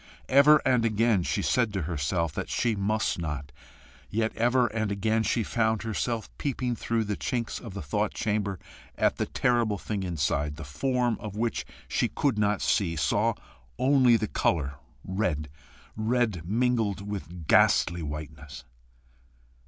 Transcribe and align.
Ever 0.29 0.63
and 0.65 0.83
again 0.83 1.21
she 1.21 1.43
said 1.43 1.71
to 1.73 1.83
herself 1.83 2.33
that 2.33 2.49
she 2.49 2.75
must 2.75 3.19
not, 3.19 3.51
yet 4.09 4.35
ever 4.35 4.65
and 4.65 4.91
again 4.91 5.21
she 5.21 5.43
found 5.43 5.83
herself 5.83 6.35
peeping 6.39 6.75
through 6.75 7.03
the 7.03 7.15
chinks 7.15 7.59
of 7.61 7.75
the 7.75 7.83
thought 7.83 8.15
chamber 8.15 8.57
at 8.97 9.17
the 9.17 9.27
terrible 9.27 9.77
thing 9.77 10.01
inside 10.01 10.55
the 10.55 10.63
form 10.63 11.17
of 11.19 11.35
which 11.35 11.67
she 11.87 12.07
could 12.07 12.39
not 12.39 12.63
see 12.63 12.95
saw 12.95 13.35
only 13.77 14.17
the 14.17 14.27
colour 14.27 14.79
red, 15.03 15.49
red 15.95 16.41
mingled 16.45 17.07
with 17.07 17.45
ghastly 17.45 18.01
whiteness. 18.01 18.63